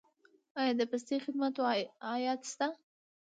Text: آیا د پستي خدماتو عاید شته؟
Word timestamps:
آیا 0.59 0.73
د 0.79 0.81
پستي 0.91 1.15
خدماتو 1.25 1.61
عاید 2.07 2.39
شته؟ 2.51 2.67